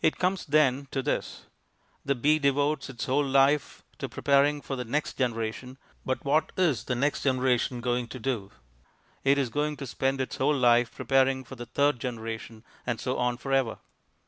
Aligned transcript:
It 0.00 0.16
comes, 0.20 0.46
then, 0.46 0.86
to 0.92 1.02
this. 1.02 1.46
The 2.04 2.14
bee 2.14 2.38
devotes 2.38 2.88
its 2.88 3.06
whole 3.06 3.26
life 3.26 3.82
to 3.98 4.08
preparing 4.08 4.60
for 4.62 4.76
the 4.76 4.84
next 4.84 5.18
generation. 5.18 5.76
But 6.06 6.24
what 6.24 6.52
is 6.56 6.84
the 6.84 6.94
next 6.94 7.24
generation 7.24 7.80
going 7.80 8.06
to 8.14 8.20
do? 8.20 8.52
It 9.24 9.38
is 9.38 9.48
going 9.48 9.76
to 9.78 9.88
spend 9.88 10.20
its 10.20 10.36
whole 10.36 10.54
life 10.56 10.94
preparing 10.94 11.42
for 11.42 11.56
the 11.56 11.66
third 11.66 11.98
generation... 11.98 12.62
and 12.86 13.00
so 13.00 13.18
on 13.18 13.38
for 13.38 13.52
ever. 13.52 13.78